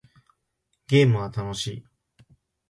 [0.87, 1.85] ゲームは楽しい